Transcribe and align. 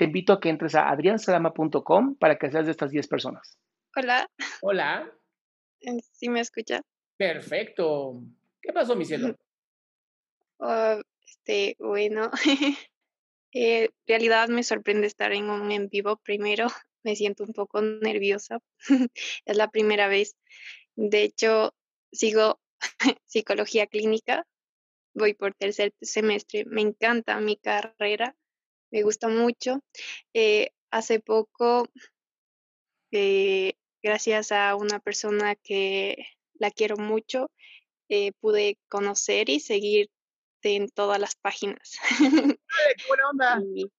te 0.00 0.06
invito 0.06 0.32
a 0.32 0.40
que 0.40 0.48
entres 0.48 0.74
a 0.74 0.88
adriansalama.com 0.88 2.16
para 2.16 2.38
que 2.38 2.50
seas 2.50 2.64
de 2.64 2.70
estas 2.70 2.90
10 2.90 3.06
personas. 3.06 3.58
Hola, 3.94 4.26
Hola. 4.62 5.12
¿sí 6.12 6.30
me 6.30 6.40
escucha? 6.40 6.80
Perfecto. 7.18 8.22
¿Qué 8.62 8.72
pasó, 8.72 8.96
mi 8.96 9.04
cielo? 9.04 9.36
Oh, 10.62 11.00
este, 11.26 11.74
bueno, 11.78 12.30
eh, 13.54 13.84
en 13.84 13.90
realidad 14.06 14.48
me 14.48 14.62
sorprende 14.62 15.06
estar 15.06 15.32
en 15.32 15.48
un 15.48 15.72
en 15.72 15.88
vivo 15.88 16.18
primero. 16.18 16.66
Me 17.02 17.16
siento 17.16 17.44
un 17.44 17.54
poco 17.54 17.80
nerviosa. 17.80 18.58
Es 19.46 19.56
la 19.56 19.70
primera 19.70 20.06
vez. 20.06 20.36
De 20.96 21.22
hecho, 21.22 21.72
sigo 22.12 22.60
psicología 23.24 23.86
clínica. 23.86 24.46
Voy 25.14 25.32
por 25.32 25.54
tercer 25.54 25.94
semestre. 26.02 26.66
Me 26.66 26.82
encanta 26.82 27.40
mi 27.40 27.56
carrera. 27.56 28.36
Me 28.90 29.02
gusta 29.02 29.28
mucho. 29.28 29.80
Eh, 30.34 30.70
hace 30.90 31.20
poco, 31.20 31.86
eh, 33.12 33.74
gracias 34.02 34.52
a 34.52 34.74
una 34.76 34.98
persona 35.00 35.54
que 35.56 36.16
la 36.54 36.70
quiero 36.70 36.96
mucho, 36.96 37.50
eh, 38.08 38.32
pude 38.40 38.78
conocer 38.88 39.48
y 39.50 39.60
seguirte 39.60 40.10
en 40.62 40.88
todas 40.88 41.18
las 41.20 41.36
páginas. 41.36 41.98
¡Qué 42.58 43.04
buena 43.08 43.28
onda! 43.30 43.62
Y, 43.74 43.90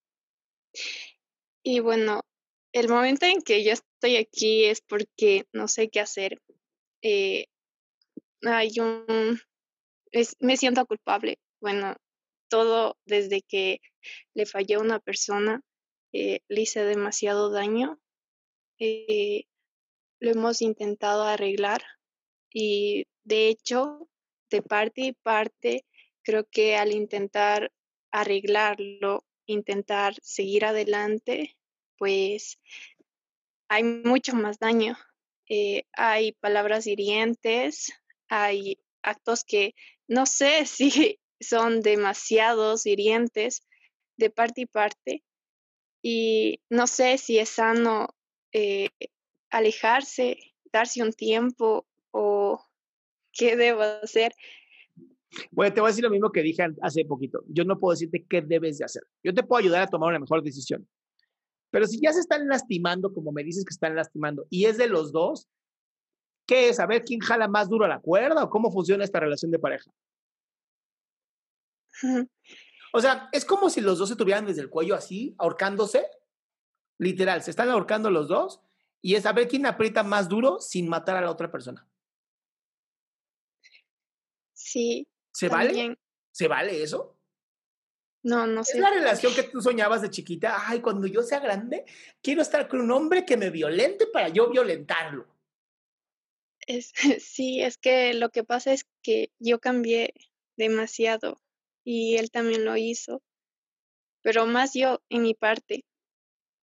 y 1.63 1.79
bueno, 1.79 2.21
el 2.73 2.87
momento 2.89 3.25
en 3.25 3.41
que 3.41 3.63
yo 3.63 3.73
estoy 3.73 4.17
aquí 4.17 4.65
es 4.65 4.81
porque 4.81 5.45
no 5.53 5.67
sé 5.67 5.89
qué 5.89 5.99
hacer. 5.99 6.41
Eh, 7.01 7.45
hay 8.43 8.79
un, 8.79 9.39
es- 10.11 10.35
me 10.39 10.57
siento 10.57 10.85
culpable. 10.85 11.39
Bueno, 11.61 11.95
todo 12.49 12.97
desde 13.05 13.41
que 13.41 13.79
le 14.33 14.45
fallé 14.45 14.75
a 14.75 14.79
una 14.79 14.99
persona, 14.99 15.61
eh, 16.13 16.41
le 16.47 16.61
hice 16.61 16.83
demasiado 16.83 17.51
daño. 17.51 17.99
eh, 18.79 19.45
lo 20.19 20.31
hemos 20.31 20.61
intentado 20.61 21.23
arreglar 21.23 21.83
y 22.53 23.07
de 23.23 23.47
hecho, 23.47 24.07
de 24.49 24.61
parte 24.61 25.01
y 25.01 25.13
parte, 25.13 25.85
creo 26.23 26.45
que 26.45 26.75
al 26.77 26.91
intentar 26.91 27.71
arreglarlo, 28.11 29.25
intentar 29.45 30.15
seguir 30.21 30.65
adelante, 30.65 31.57
pues 31.97 32.59
hay 33.69 33.83
mucho 33.83 34.35
más 34.35 34.59
daño. 34.59 34.97
Eh, 35.47 35.83
hay 35.93 36.33
palabras 36.33 36.87
hirientes, 36.87 37.91
hay 38.29 38.79
actos 39.01 39.43
que 39.43 39.75
no 40.07 40.25
sé 40.25 40.65
si 40.65 41.19
son 41.39 41.81
demasiados 41.81 42.85
hirientes 42.85 43.63
de 44.21 44.29
parte 44.29 44.61
y 44.61 44.65
parte 44.65 45.23
y 46.01 46.61
no 46.69 46.87
sé 46.87 47.17
si 47.17 47.37
es 47.37 47.49
sano 47.49 48.15
eh, 48.53 48.89
alejarse, 49.49 50.37
darse 50.71 51.03
un 51.03 51.13
tiempo 51.13 51.85
o 52.11 52.63
qué 53.31 53.55
debo 53.55 53.81
hacer. 53.81 54.33
Bueno, 55.51 55.73
te 55.73 55.79
voy 55.79 55.89
a 55.89 55.91
decir 55.91 56.03
lo 56.03 56.09
mismo 56.09 56.31
que 56.31 56.41
dije 56.41 56.65
hace 56.81 57.05
poquito. 57.05 57.43
Yo 57.47 57.63
no 57.63 57.79
puedo 57.79 57.91
decirte 57.91 58.25
qué 58.29 58.41
debes 58.41 58.79
de 58.79 58.85
hacer. 58.85 59.03
Yo 59.23 59.33
te 59.33 59.43
puedo 59.43 59.59
ayudar 59.59 59.83
a 59.83 59.87
tomar 59.87 60.09
una 60.09 60.19
mejor 60.19 60.43
decisión. 60.43 60.87
Pero 61.69 61.87
si 61.87 62.01
ya 62.01 62.11
se 62.11 62.19
están 62.19 62.47
lastimando, 62.47 63.13
como 63.13 63.31
me 63.31 63.43
dices 63.43 63.63
que 63.63 63.73
están 63.73 63.95
lastimando, 63.95 64.45
y 64.49 64.65
es 64.65 64.77
de 64.77 64.87
los 64.87 65.13
dos, 65.13 65.47
¿qué 66.45 66.67
es? 66.67 66.81
A 66.81 66.85
ver 66.85 67.03
quién 67.03 67.21
jala 67.21 67.47
más 67.47 67.69
duro 67.69 67.85
a 67.85 67.87
la 67.87 67.99
cuerda 67.99 68.43
o 68.43 68.49
cómo 68.49 68.71
funciona 68.71 69.05
esta 69.05 69.21
relación 69.21 69.51
de 69.51 69.59
pareja. 69.59 69.89
O 72.93 72.99
sea, 73.01 73.29
es 73.31 73.45
como 73.45 73.69
si 73.69 73.81
los 73.81 73.97
dos 73.99 74.09
se 74.09 74.15
tuvieran 74.15 74.45
desde 74.45 74.61
el 74.61 74.69
cuello 74.69 74.95
así, 74.95 75.35
ahorcándose. 75.37 76.05
Literal, 76.97 77.41
se 77.41 77.51
están 77.51 77.69
ahorcando 77.69 78.11
los 78.11 78.27
dos 78.27 78.61
y 79.01 79.15
es 79.15 79.25
a 79.25 79.33
ver 79.33 79.47
quién 79.47 79.65
aprieta 79.65 80.03
más 80.03 80.29
duro 80.29 80.59
sin 80.59 80.87
matar 80.87 81.15
a 81.17 81.21
la 81.21 81.31
otra 81.31 81.51
persona. 81.51 81.87
Sí, 84.53 85.07
¿Se 85.33 85.49
vale? 85.49 85.69
también. 85.69 85.97
¿Se 86.31 86.47
vale 86.47 86.83
eso? 86.83 87.17
No, 88.23 88.45
no 88.45 88.61
Es 88.61 88.67
sé. 88.69 88.79
la 88.79 88.91
relación 88.91 89.33
que 89.33 89.43
tú 89.43 89.61
soñabas 89.61 90.01
de 90.01 90.09
chiquita. 90.11 90.67
Ay, 90.67 90.79
cuando 90.81 91.07
yo 91.07 91.23
sea 91.23 91.39
grande, 91.39 91.85
quiero 92.21 92.41
estar 92.41 92.67
con 92.67 92.81
un 92.81 92.91
hombre 92.91 93.25
que 93.25 93.37
me 93.37 93.49
violente 93.49 94.05
para 94.07 94.29
yo 94.29 94.49
violentarlo. 94.49 95.27
Es, 96.67 96.91
sí, 97.25 97.61
es 97.61 97.77
que 97.77 98.13
lo 98.13 98.29
que 98.29 98.43
pasa 98.43 98.73
es 98.73 98.85
que 99.01 99.31
yo 99.39 99.59
cambié 99.59 100.13
demasiado 100.55 101.41
y 101.83 102.17
él 102.17 102.31
también 102.31 102.65
lo 102.65 102.77
hizo, 102.77 103.21
pero 104.21 104.45
más 104.45 104.73
yo 104.73 105.01
en 105.09 105.23
mi 105.23 105.33
parte, 105.33 105.85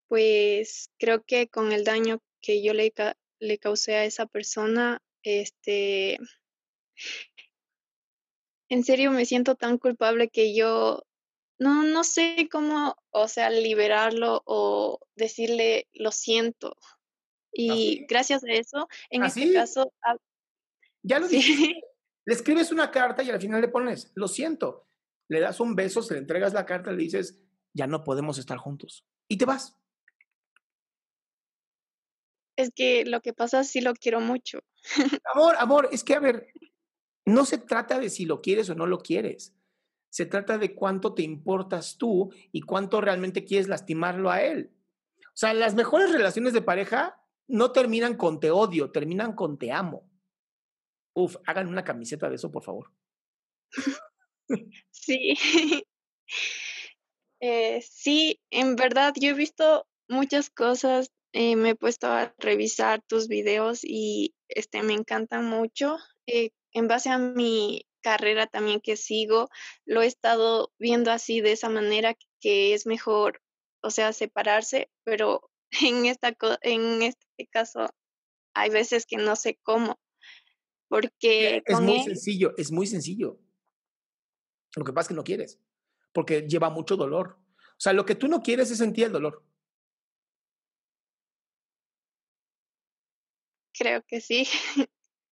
pues 0.09 0.91
creo 0.99 1.23
que 1.25 1.49
con 1.49 1.73
el 1.73 1.85
daño 1.85 2.23
que 2.41 2.63
yo 2.63 2.73
le, 2.73 2.93
le 3.41 3.59
causé 3.59 3.97
a 3.97 4.05
esa 4.05 4.27
persona, 4.27 5.03
este, 5.23 6.19
en 8.69 8.85
serio 8.85 9.11
me 9.11 9.27
siento 9.27 9.55
tan 9.55 9.79
culpable 9.79 10.29
que 10.29 10.55
yo 10.55 11.03
no, 11.59 11.83
no 11.83 12.05
sé 12.05 12.49
cómo, 12.51 12.97
o 13.11 13.29
sea, 13.29 13.51
liberarlo 13.51 14.43
o 14.47 15.01
decirle 15.17 15.89
lo 15.93 16.13
siento. 16.13 16.77
Y 17.53 17.71
¿Así? 17.71 18.07
gracias 18.09 18.45
a 18.45 18.53
eso, 18.53 18.89
en 19.11 19.25
este 19.25 19.53
caso, 19.53 19.93
ah, 20.03 20.17
Ya 21.03 21.19
lo 21.19 21.29
sí. 21.29 21.81
Le 22.25 22.35
escribes 22.35 22.71
una 22.71 22.91
carta 22.91 23.23
y 23.23 23.31
al 23.31 23.41
final 23.41 23.63
le 23.63 23.69
pones, 23.69 24.13
lo 24.15 24.29
siento. 24.29 24.88
Le 25.29 25.41
das 25.41 25.61
un 25.61 25.75
beso, 25.75 26.03
se 26.03 26.15
le 26.15 26.21
entregas 26.21 26.53
la 26.53 26.67
carta, 26.67 26.91
le 26.91 27.03
dices, 27.03 27.39
ya 27.75 27.87
no 27.87 28.03
podemos 28.05 28.39
estar 28.39 28.59
juntos. 28.59 29.05
Y 29.29 29.37
te 29.37 29.45
vas. 29.45 29.79
Es 32.57 32.71
que 32.75 33.05
lo 33.05 33.21
que 33.21 33.33
pasa 33.33 33.61
es 33.61 33.71
sí 33.71 33.81
lo 33.81 33.95
quiero 33.95 34.21
mucho. 34.21 34.61
Amor, 35.35 35.55
amor, 35.59 35.89
es 35.93 36.03
que 36.03 36.15
a 36.15 36.21
ver, 36.21 36.49
no 37.25 37.45
se 37.45 37.59
trata 37.59 37.99
de 37.99 38.11
si 38.11 38.25
lo 38.25 38.41
quieres 38.41 38.71
o 38.71 38.75
no 38.75 38.87
lo 38.87 38.99
quieres. 38.99 39.55
Se 40.11 40.25
trata 40.25 40.57
de 40.57 40.75
cuánto 40.75 41.15
te 41.15 41.23
importas 41.23 41.99
tú 41.99 42.33
y 42.51 42.63
cuánto 42.63 43.01
realmente 43.01 43.45
quieres 43.45 43.69
lastimarlo 43.69 44.31
a 44.31 44.43
él. 44.43 44.73
O 45.21 45.37
sea, 45.37 45.53
las 45.55 45.75
mejores 45.75 46.11
relaciones 46.11 46.53
de 46.53 46.63
pareja 46.63 47.23
no 47.47 47.71
terminan 47.73 48.17
con 48.17 48.41
te 48.41 48.51
odio, 48.51 48.91
terminan 48.91 49.35
con 49.35 49.59
te 49.59 49.71
amo. 49.71 50.11
Uf, 51.15 51.37
hagan 51.47 51.69
una 51.69 51.85
camiseta 51.85 52.29
de 52.29 52.37
eso, 52.37 52.51
por 52.51 52.63
favor. 52.63 52.91
Sí. 54.91 55.37
Eh, 57.41 57.83
sí, 57.83 58.41
en 58.51 58.77
verdad, 58.77 59.15
yo 59.17 59.31
he 59.31 59.35
visto 59.35 59.87
muchas 60.09 60.51
cosas, 60.51 61.13
eh, 61.33 61.57
me 61.57 61.71
he 61.71 61.75
puesto 61.77 62.09
a 62.09 62.35
revisar 62.39 63.03
tus 63.07 63.29
videos 63.29 63.81
y 63.85 64.35
este, 64.49 64.83
me 64.83 64.95
encantan 64.95 65.49
mucho. 65.49 65.99
Eh, 66.27 66.51
en 66.73 66.89
base 66.89 67.11
a 67.11 67.19
mi 67.19 67.87
carrera 68.03 68.47
también 68.47 68.81
que 68.81 68.97
sigo, 68.97 69.49
lo 69.85 70.03
he 70.03 70.07
estado 70.07 70.73
viendo 70.79 71.11
así 71.11 71.41
de 71.41 71.53
esa 71.53 71.69
manera 71.69 72.17
que 72.41 72.75
es 72.75 72.87
mejor, 72.87 73.41
o 73.83 73.91
sea, 73.91 74.13
separarse, 74.13 74.91
pero 75.05 75.51
en, 75.83 76.07
esta, 76.07 76.37
en 76.63 77.03
este 77.03 77.47
caso 77.51 77.89
hay 78.55 78.71
veces 78.71 79.07
que 79.07 79.17
no 79.17 79.37
sé 79.37 79.59
cómo, 79.63 79.99
porque... 80.89 81.63
Es 81.65 81.81
muy 81.81 82.03
sencillo, 82.03 82.55
es 82.57 82.73
muy 82.73 82.87
sencillo. 82.87 83.41
Lo 84.79 84.85
que 84.85 84.93
pasa 84.93 85.07
es 85.07 85.09
que 85.09 85.15
no 85.15 85.25
quieres, 85.25 85.61
porque 86.13 86.43
lleva 86.49 86.71
mucho 86.71 86.97
dolor. 86.97 87.39
O 87.73 87.81
sea, 87.81 87.93
lo 87.93 88.05
que 88.05 88.15
tú 88.15 88.29
no 88.29 88.43
quieres 88.43 88.71
es 88.71 88.79
sentir 88.79 89.05
el 89.05 89.13
dolor. 89.13 89.45
Creo 93.73 94.03
que 94.07 94.21
sí. 94.21 94.47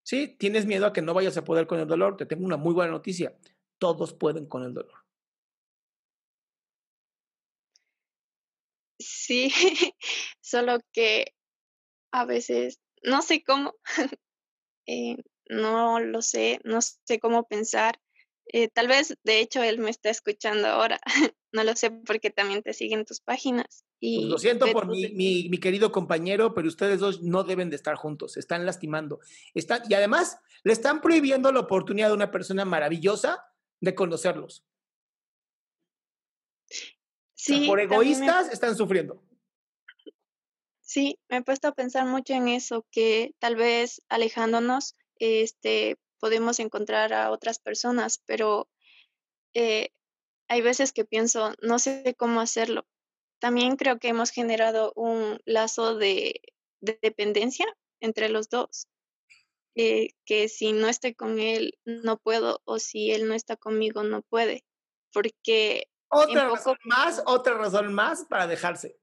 Sí, 0.06 0.28
tienes 0.38 0.66
miedo 0.66 0.86
a 0.86 0.92
que 0.92 1.02
no 1.02 1.14
vayas 1.14 1.36
a 1.36 1.42
poder 1.42 1.66
con 1.66 1.80
el 1.80 1.88
dolor. 1.88 2.16
Te 2.16 2.26
tengo 2.26 2.46
una 2.46 2.56
muy 2.56 2.72
buena 2.72 2.92
noticia. 2.92 3.36
Todos 3.78 4.12
pueden 4.14 4.46
con 4.46 4.62
el 4.62 4.72
dolor. 4.72 5.04
Sí, 9.00 9.50
solo 10.40 10.78
que 10.92 11.34
a 12.12 12.24
veces 12.24 12.80
no 13.02 13.22
sé 13.22 13.42
cómo, 13.42 13.74
eh, 14.86 15.16
no 15.48 16.00
lo 16.00 16.22
sé, 16.22 16.60
no 16.64 16.80
sé 16.80 17.18
cómo 17.20 17.48
pensar. 17.48 18.00
Eh, 18.52 18.68
tal 18.68 18.88
vez, 18.88 19.16
de 19.24 19.40
hecho, 19.40 19.62
él 19.62 19.78
me 19.78 19.90
está 19.90 20.10
escuchando 20.10 20.68
ahora. 20.68 21.00
no 21.52 21.64
lo 21.64 21.74
sé 21.74 21.90
porque 21.90 22.30
también 22.30 22.62
te 22.62 22.72
siguen 22.72 23.04
tus 23.04 23.20
páginas. 23.20 23.84
Pues 23.98 24.12
y 24.12 24.24
lo 24.26 24.38
siento 24.38 24.66
por 24.72 24.86
mi, 24.86 25.08
mi, 25.14 25.48
mi, 25.48 25.58
querido 25.58 25.90
compañero, 25.90 26.54
pero 26.54 26.68
ustedes 26.68 27.00
dos 27.00 27.22
no 27.22 27.44
deben 27.44 27.70
de 27.70 27.76
estar 27.76 27.96
juntos, 27.96 28.32
se 28.32 28.40
están 28.40 28.66
lastimando. 28.66 29.20
Están, 29.54 29.82
y 29.88 29.94
además, 29.94 30.38
le 30.64 30.72
están 30.72 31.00
prohibiendo 31.00 31.50
la 31.50 31.60
oportunidad 31.60 32.08
de 32.08 32.14
una 32.14 32.30
persona 32.30 32.64
maravillosa 32.64 33.46
de 33.80 33.94
conocerlos. 33.94 34.64
Sí, 37.34 37.66
por 37.66 37.80
egoístas 37.80 38.50
están 38.52 38.76
sufriendo. 38.76 39.22
Sí, 40.80 41.18
me 41.28 41.38
he 41.38 41.42
puesto 41.42 41.68
a 41.68 41.74
pensar 41.74 42.06
mucho 42.06 42.34
en 42.34 42.48
eso, 42.48 42.86
que 42.90 43.34
tal 43.38 43.56
vez 43.56 44.02
alejándonos, 44.08 44.96
este, 45.18 45.96
podemos 46.20 46.58
encontrar 46.60 47.12
a 47.12 47.30
otras 47.30 47.58
personas, 47.58 48.22
pero 48.26 48.68
eh, 49.54 49.90
hay 50.48 50.60
veces 50.62 50.92
que 50.92 51.04
pienso, 51.04 51.54
no 51.62 51.78
sé 51.78 52.14
cómo 52.18 52.40
hacerlo. 52.40 52.86
También 53.38 53.76
creo 53.76 53.98
que 53.98 54.08
hemos 54.08 54.30
generado 54.30 54.92
un 54.96 55.40
lazo 55.44 55.96
de, 55.96 56.40
dependencia 56.80 57.66
entre 58.00 58.28
los 58.28 58.48
dos, 58.48 58.88
eh, 59.74 60.10
que 60.24 60.48
si 60.48 60.72
no 60.72 60.88
estoy 60.88 61.14
con 61.14 61.38
él, 61.38 61.78
no 61.84 62.18
puedo, 62.18 62.60
o 62.64 62.78
si 62.78 63.10
él 63.10 63.26
no 63.28 63.34
está 63.34 63.56
conmigo, 63.56 64.02
no 64.02 64.22
puede, 64.22 64.64
porque... 65.12 65.88
Otra 66.08 66.48
razón 66.48 66.76
más, 66.84 67.22
otra 67.26 67.54
razón 67.54 67.92
más 67.92 68.24
para 68.26 68.46
dejarse. 68.46 68.96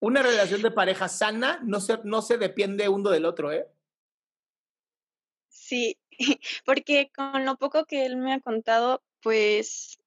Una 0.00 0.22
relación 0.22 0.60
de 0.60 0.70
pareja 0.70 1.08
sana 1.08 1.60
no 1.64 1.80
se, 1.80 1.98
no 2.04 2.20
se 2.20 2.36
depende 2.36 2.88
uno 2.88 3.08
del 3.10 3.24
otro, 3.24 3.50
¿eh? 3.52 3.66
Sí, 5.48 5.98
porque 6.64 7.10
con 7.14 7.44
lo 7.44 7.56
poco 7.56 7.84
que 7.86 8.06
él 8.06 8.16
me 8.16 8.34
ha 8.34 8.40
contado, 8.40 9.02
pues 9.22 9.98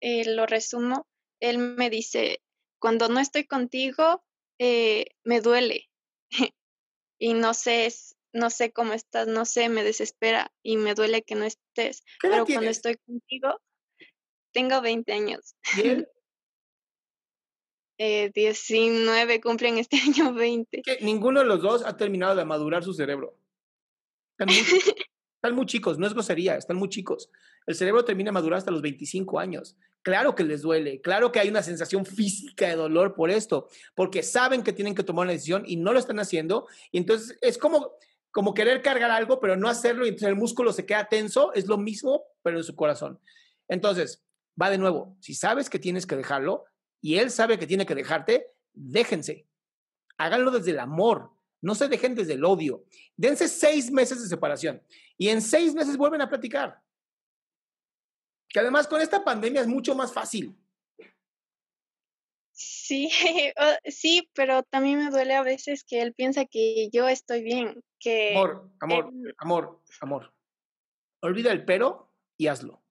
eh, 0.00 0.24
lo 0.34 0.46
resumo, 0.46 1.06
él 1.40 1.58
me 1.58 1.90
dice, 1.90 2.42
cuando 2.78 3.08
no 3.08 3.20
estoy 3.20 3.44
contigo, 3.44 4.24
eh, 4.58 5.06
me 5.24 5.40
duele 5.40 5.88
y 7.18 7.34
no 7.34 7.54
sé, 7.54 7.92
no 8.32 8.50
sé 8.50 8.72
cómo 8.72 8.92
estás, 8.92 9.26
no 9.26 9.44
sé, 9.44 9.68
me 9.68 9.84
desespera 9.84 10.52
y 10.62 10.76
me 10.76 10.94
duele 10.94 11.22
que 11.22 11.34
no 11.34 11.44
estés. 11.44 12.04
Pero 12.20 12.44
cuando 12.46 12.70
estoy 12.70 12.96
contigo, 12.96 13.60
tengo 14.52 14.80
20 14.80 15.12
años. 15.12 15.54
eh, 17.98 18.30
19, 18.34 19.40
cumplen 19.40 19.78
este 19.78 19.96
año 19.96 20.32
20. 20.32 20.82
Que 20.82 20.98
ninguno 21.00 21.40
de 21.40 21.46
los 21.46 21.60
dos 21.60 21.84
ha 21.84 21.96
terminado 21.96 22.36
de 22.36 22.44
madurar 22.44 22.84
su 22.84 22.92
cerebro. 22.92 23.36
Están 25.38 25.54
muy, 25.54 25.66
chicos, 25.66 25.98
no 25.98 26.06
es 26.06 26.14
grosería, 26.14 26.56
están 26.56 26.76
muy 26.76 26.88
chicos. 26.88 27.30
El 27.64 27.76
cerebro 27.76 28.04
termina 28.04 28.28
de 28.28 28.32
madurar 28.32 28.58
hasta 28.58 28.72
los 28.72 28.82
25 28.82 29.38
años. 29.38 29.76
Claro 30.02 30.34
que 30.34 30.42
les 30.42 30.62
duele, 30.62 31.00
claro 31.00 31.30
que 31.30 31.38
hay 31.38 31.48
una 31.48 31.62
sensación 31.62 32.04
física 32.04 32.66
de 32.66 32.74
dolor 32.74 33.14
por 33.14 33.30
esto, 33.30 33.68
porque 33.94 34.24
saben 34.24 34.64
que 34.64 34.72
tienen 34.72 34.96
que 34.96 35.04
tomar 35.04 35.26
una 35.26 35.32
decisión 35.32 35.62
y 35.64 35.76
no 35.76 35.92
lo 35.92 36.00
están 36.00 36.18
haciendo. 36.18 36.66
Y 36.90 36.98
entonces 36.98 37.38
es 37.40 37.56
como, 37.56 37.92
como 38.32 38.52
querer 38.52 38.82
cargar 38.82 39.12
algo, 39.12 39.38
pero 39.38 39.54
no 39.54 39.68
hacerlo 39.68 40.06
y 40.06 40.08
entonces 40.08 40.28
el 40.28 40.34
músculo 40.34 40.72
se 40.72 40.84
queda 40.84 41.08
tenso. 41.08 41.52
Es 41.54 41.68
lo 41.68 41.78
mismo, 41.78 42.24
pero 42.42 42.56
en 42.56 42.64
su 42.64 42.74
corazón. 42.74 43.20
Entonces, 43.68 44.24
va 44.60 44.70
de 44.70 44.78
nuevo. 44.78 45.16
Si 45.20 45.34
sabes 45.34 45.70
que 45.70 45.78
tienes 45.78 46.04
que 46.04 46.16
dejarlo, 46.16 46.64
y 47.00 47.18
él 47.18 47.30
sabe 47.30 47.60
que 47.60 47.66
tiene 47.68 47.86
que 47.86 47.94
dejarte, 47.94 48.48
déjense. 48.72 49.46
Háganlo 50.16 50.50
desde 50.50 50.72
el 50.72 50.80
amor, 50.80 51.30
no 51.60 51.76
se 51.76 51.86
dejen 51.86 52.16
desde 52.16 52.32
el 52.32 52.44
odio. 52.44 52.84
Dense 53.16 53.46
seis 53.46 53.92
meses 53.92 54.20
de 54.20 54.28
separación 54.28 54.82
y 55.18 55.28
en 55.28 55.42
seis 55.42 55.74
meses 55.74 55.96
vuelven 55.96 56.22
a 56.22 56.28
platicar. 56.28 56.80
Que 58.48 58.60
además 58.60 58.86
con 58.86 59.02
esta 59.02 59.24
pandemia 59.24 59.60
es 59.60 59.66
mucho 59.66 59.94
más 59.94 60.12
fácil. 60.12 60.56
Sí, 62.52 63.10
sí, 63.84 64.30
pero 64.32 64.62
también 64.62 64.98
me 64.98 65.10
duele 65.10 65.34
a 65.34 65.42
veces 65.42 65.84
que 65.84 66.00
él 66.00 66.14
piensa 66.14 66.46
que 66.46 66.88
yo 66.90 67.08
estoy 67.08 67.42
bien, 67.42 67.84
que... 67.98 68.34
Amor, 68.36 68.70
amor, 68.80 69.12
amor, 69.38 69.82
amor. 70.00 70.34
Olvida 71.20 71.52
el 71.52 71.64
pero 71.64 72.10
y 72.36 72.46
hazlo. 72.46 72.82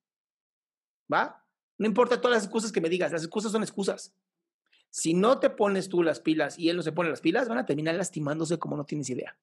¿Va? 1.11 1.45
No 1.77 1.87
importa 1.87 2.19
todas 2.19 2.37
las 2.37 2.43
excusas 2.43 2.71
que 2.71 2.81
me 2.81 2.89
digas, 2.89 3.11
las 3.11 3.23
excusas 3.23 3.51
son 3.51 3.63
excusas. 3.63 4.13
Si 4.89 5.13
no 5.13 5.39
te 5.39 5.49
pones 5.49 5.89
tú 5.89 6.03
las 6.03 6.19
pilas 6.19 6.57
y 6.59 6.69
él 6.69 6.77
no 6.77 6.83
se 6.83 6.91
pone 6.91 7.09
las 7.09 7.21
pilas, 7.21 7.47
van 7.47 7.57
a 7.57 7.65
terminar 7.65 7.95
lastimándose 7.95 8.59
como 8.59 8.77
no 8.77 8.85
tienes 8.85 9.09
idea. 9.09 9.37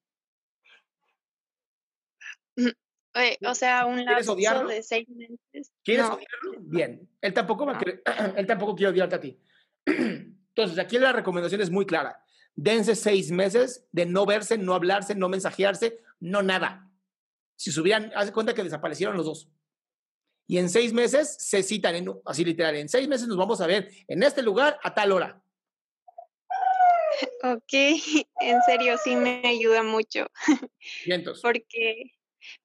O 3.46 3.54
sea, 3.54 3.86
un 3.86 4.04
lapso 4.04 4.34
de 4.34 4.82
seis 4.82 5.08
meses. 5.08 5.72
¿Quieres 5.82 6.06
odiarlo? 6.06 6.60
Bien. 6.60 7.08
Él 7.20 7.32
tampoco 7.32 7.66
va 7.66 7.76
a 7.76 7.78
querer, 7.78 8.02
él 8.36 8.46
tampoco 8.46 8.74
quiere 8.74 8.92
odiarte 8.92 9.16
a 9.16 9.20
ti. 9.20 9.40
Entonces, 9.86 10.78
aquí 10.78 10.98
la 10.98 11.12
recomendación 11.12 11.60
es 11.60 11.70
muy 11.70 11.86
clara. 11.86 12.24
Dense 12.54 12.94
seis 12.94 13.30
meses 13.30 13.86
de 13.90 14.06
no 14.06 14.26
verse, 14.26 14.56
no 14.58 14.74
hablarse, 14.74 15.14
no 15.14 15.28
mensajearse, 15.28 16.00
no 16.20 16.42
nada. 16.42 16.90
Si 17.56 17.72
se 17.72 17.80
hubieran, 17.80 18.12
haz 18.14 18.30
cuenta 18.30 18.54
que 18.54 18.62
desaparecieron 18.62 19.16
los 19.16 19.26
dos 19.26 19.48
y 20.46 20.58
en 20.58 20.68
seis 20.68 20.92
meses 20.92 21.36
se 21.38 21.62
citan, 21.62 21.94
en, 21.94 22.12
así 22.26 22.44
literal, 22.44 22.76
en 22.76 22.88
seis 22.88 23.08
meses 23.08 23.26
nos 23.26 23.36
vamos 23.36 23.60
a 23.60 23.66
ver 23.66 23.90
en 24.08 24.22
este 24.22 24.42
lugar 24.42 24.78
a 24.82 24.94
tal 24.94 25.12
hora. 25.12 25.42
Ok, 27.42 27.72
en 28.40 28.62
serio 28.66 28.96
sí 29.02 29.16
me 29.16 29.42
ayuda 29.44 29.82
mucho. 29.82 30.26
Vientos. 31.06 31.40
Porque 31.40 32.12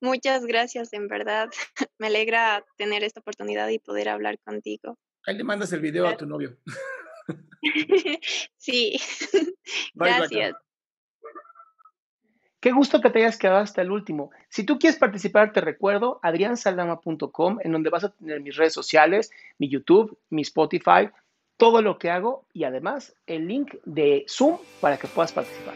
muchas 0.02 0.46
gracias, 0.46 0.94
en 0.94 1.08
verdad. 1.08 1.50
Me 1.98 2.08
alegra 2.08 2.64
tener 2.78 3.04
esta 3.04 3.20
oportunidad 3.20 3.68
y 3.70 3.80
poder 3.80 4.10
hablar 4.10 4.40
contigo. 4.40 4.98
Ahí 5.26 5.38
le 5.38 5.44
mandas 5.44 5.72
el 5.74 5.82
video 5.82 6.08
a 6.08 6.18
tu 6.18 6.26
novio. 6.26 6.58
sí, 8.58 9.00
gracias. 9.94 10.56
Qué 12.60 12.72
gusto 12.72 13.00
que 13.00 13.10
te 13.10 13.20
hayas 13.20 13.38
quedado 13.38 13.60
hasta 13.60 13.82
el 13.82 13.92
último. 13.92 14.32
Si 14.50 14.66
tú 14.66 14.80
quieres 14.80 15.00
participar, 15.00 15.54
te 15.54 15.62
recuerdo 15.62 16.20
adriansaldama.com, 16.24 17.60
en 17.64 17.72
donde 17.72 17.90
vas 17.90 18.04
a 18.04 18.10
tener 18.10 18.42
mis 18.42 18.58
redes 18.58 18.74
sociales, 18.74 19.32
mi 19.58 19.70
YouTube, 19.70 20.18
mi 20.30 20.42
Spotify, 20.42 21.10
todo 21.56 21.82
lo 21.82 21.98
que 22.00 22.10
hago 22.10 22.46
y 22.54 22.66
además 22.66 23.16
el 23.28 23.48
link 23.48 23.76
de 23.86 24.26
Zoom 24.28 24.58
para 24.82 24.98
que 24.98 25.08
puedas 25.08 25.32
participar. 25.32 25.76